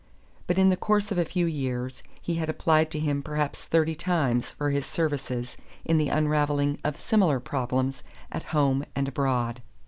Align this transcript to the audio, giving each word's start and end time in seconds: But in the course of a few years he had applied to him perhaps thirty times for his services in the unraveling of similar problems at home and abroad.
But 0.47 0.57
in 0.57 0.69
the 0.69 0.77
course 0.77 1.11
of 1.11 1.19
a 1.19 1.25
few 1.25 1.45
years 1.45 2.01
he 2.19 2.33
had 2.37 2.49
applied 2.49 2.89
to 2.89 2.97
him 2.99 3.21
perhaps 3.21 3.65
thirty 3.65 3.93
times 3.93 4.49
for 4.49 4.71
his 4.71 4.83
services 4.87 5.57
in 5.85 5.99
the 5.99 6.09
unraveling 6.09 6.79
of 6.83 6.97
similar 6.99 7.39
problems 7.39 8.03
at 8.31 8.45
home 8.45 8.83
and 8.95 9.07
abroad. 9.07 9.61